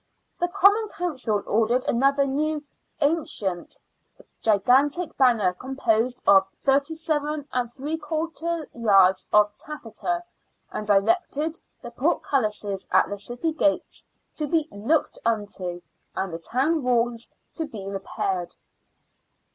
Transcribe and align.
The 0.39 0.47
Common 0.47 0.87
Council 0.87 1.43
ordered 1.45 1.85
another 1.85 2.25
new" 2.25 2.63
ancient 3.01 3.77
"—a 4.19 4.23
gigantic 4.41 5.15
banner 5.15 5.53
composed 5.53 6.19
of 6.25 6.47
37! 6.63 7.47
yards 8.73 9.27
of 9.31 9.55
taffeta— 9.59 10.23
and 10.71 10.87
directed 10.87 11.59
the 11.83 11.91
portcullises 11.91 12.87
at 12.91 13.09
the 13.09 13.17
city 13.19 13.51
gates 13.53 14.03
to 14.37 14.47
be" 14.47 14.67
looked 14.89 15.19
unto," 15.23 15.83
and 16.15 16.33
the 16.33 16.39
town 16.39 16.81
walls 16.81 17.29
to 17.53 17.65
be 17.67 17.87
repaired. 17.87 18.55